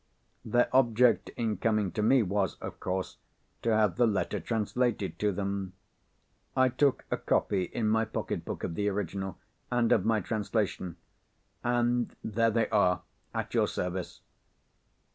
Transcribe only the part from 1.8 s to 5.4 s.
to me was, of course, to have the letter translated to